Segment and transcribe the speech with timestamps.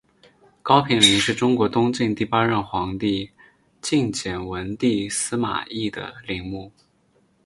[0.63, 3.29] 高平陵是中国东晋第八任皇帝
[3.83, 6.71] 晋简文帝司马昱的陵墓。